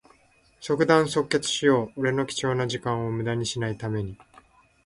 [0.59, 1.99] 即断即決しよう。
[1.99, 4.17] 俺の貴重な時間をむだにしない為に。